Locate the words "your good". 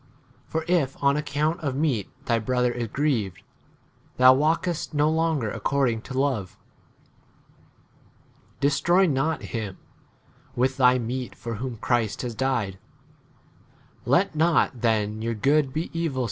15.21-15.71